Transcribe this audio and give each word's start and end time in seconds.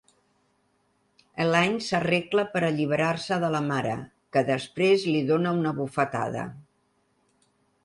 Elaine 1.43 1.83
s'arregla 1.87 2.45
per 2.55 2.63
alliberar-se 2.69 3.39
de 3.45 3.53
la 3.57 3.61
mare, 3.67 3.93
que 4.37 4.45
després 4.49 5.07
li 5.13 5.23
dona 5.31 5.55
una 5.61 5.77
bufetada. 5.83 6.49